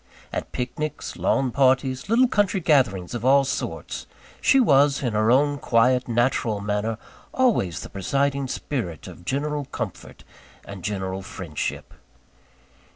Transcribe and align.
At 0.33 0.51
picnics, 0.51 1.15
lawn 1.15 1.51
parties, 1.51 2.09
little 2.09 2.27
country 2.27 2.59
gatherings 2.59 3.13
of 3.13 3.23
all 3.23 3.43
sorts, 3.43 4.07
she 4.41 4.59
was, 4.59 5.03
in 5.03 5.13
her 5.13 5.29
own 5.29 5.59
quiet, 5.59 6.07
natural 6.07 6.59
manner, 6.59 6.97
always 7.35 7.81
the 7.81 7.89
presiding 7.89 8.47
spirit 8.47 9.07
of 9.07 9.25
general 9.25 9.65
comfort 9.65 10.23
and 10.65 10.83
general 10.83 11.21
friendship. 11.21 11.93